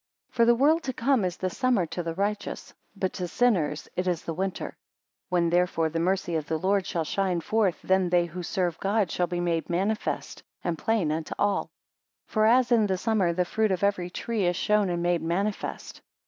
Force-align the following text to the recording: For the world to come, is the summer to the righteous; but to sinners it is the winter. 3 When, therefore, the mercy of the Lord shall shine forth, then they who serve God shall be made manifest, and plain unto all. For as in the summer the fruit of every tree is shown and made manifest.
For 0.31 0.45
the 0.45 0.55
world 0.55 0.81
to 0.85 0.93
come, 0.93 1.23
is 1.23 1.37
the 1.37 1.51
summer 1.51 1.85
to 1.85 2.01
the 2.01 2.15
righteous; 2.15 2.73
but 2.95 3.13
to 3.13 3.27
sinners 3.27 3.87
it 3.95 4.07
is 4.07 4.23
the 4.23 4.33
winter. 4.33 4.69
3 5.29 5.29
When, 5.29 5.49
therefore, 5.51 5.89
the 5.89 5.99
mercy 5.99 6.33
of 6.33 6.47
the 6.47 6.57
Lord 6.57 6.87
shall 6.87 7.03
shine 7.03 7.39
forth, 7.39 7.79
then 7.83 8.09
they 8.09 8.25
who 8.25 8.41
serve 8.41 8.79
God 8.79 9.11
shall 9.11 9.27
be 9.27 9.39
made 9.39 9.69
manifest, 9.69 10.41
and 10.63 10.75
plain 10.75 11.11
unto 11.11 11.35
all. 11.37 11.69
For 12.25 12.47
as 12.47 12.71
in 12.71 12.87
the 12.87 12.97
summer 12.97 13.31
the 13.31 13.45
fruit 13.45 13.69
of 13.69 13.83
every 13.83 14.09
tree 14.09 14.47
is 14.47 14.55
shown 14.55 14.89
and 14.89 15.03
made 15.03 15.21
manifest. 15.21 16.01